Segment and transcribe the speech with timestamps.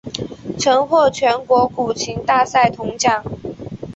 [0.57, 3.23] 曾获全国古琴大赛铜奖。